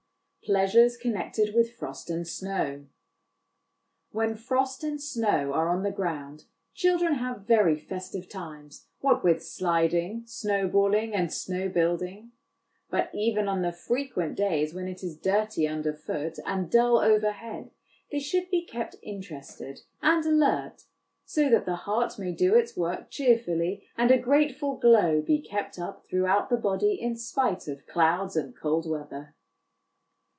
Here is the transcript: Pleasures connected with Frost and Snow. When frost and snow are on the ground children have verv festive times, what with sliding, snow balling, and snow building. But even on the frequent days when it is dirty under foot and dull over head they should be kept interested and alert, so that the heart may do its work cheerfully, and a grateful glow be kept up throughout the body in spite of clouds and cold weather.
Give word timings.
Pleasures 0.43 0.97
connected 0.97 1.55
with 1.55 1.71
Frost 1.75 2.09
and 2.09 2.27
Snow. 2.27 2.87
When 4.11 4.35
frost 4.35 4.83
and 4.83 4.99
snow 5.01 5.53
are 5.53 5.69
on 5.69 5.83
the 5.83 5.91
ground 5.91 6.43
children 6.73 7.13
have 7.13 7.45
verv 7.47 7.79
festive 7.83 8.27
times, 8.27 8.87
what 8.99 9.23
with 9.23 9.45
sliding, 9.45 10.23
snow 10.25 10.67
balling, 10.67 11.13
and 11.13 11.31
snow 11.31 11.69
building. 11.69 12.31
But 12.89 13.11
even 13.13 13.47
on 13.47 13.61
the 13.61 13.71
frequent 13.71 14.35
days 14.35 14.73
when 14.73 14.89
it 14.89 15.03
is 15.03 15.15
dirty 15.15 15.67
under 15.69 15.93
foot 15.93 16.37
and 16.45 16.69
dull 16.71 16.97
over 16.97 17.31
head 17.31 17.69
they 18.11 18.19
should 18.19 18.49
be 18.49 18.65
kept 18.65 18.97
interested 19.01 19.83
and 20.01 20.25
alert, 20.25 20.83
so 21.23 21.49
that 21.49 21.65
the 21.65 21.75
heart 21.87 22.19
may 22.19 22.33
do 22.33 22.55
its 22.55 22.75
work 22.75 23.09
cheerfully, 23.09 23.83
and 23.95 24.11
a 24.11 24.17
grateful 24.17 24.75
glow 24.75 25.21
be 25.21 25.39
kept 25.41 25.79
up 25.79 26.03
throughout 26.09 26.49
the 26.49 26.57
body 26.57 26.95
in 26.95 27.15
spite 27.15 27.69
of 27.69 27.87
clouds 27.87 28.35
and 28.35 28.57
cold 28.57 28.89
weather. 28.89 29.35